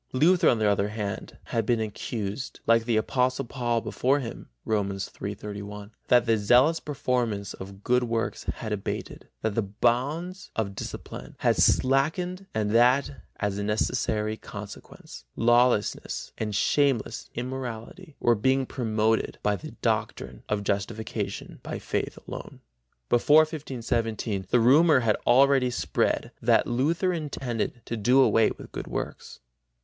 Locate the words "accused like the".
1.79-2.97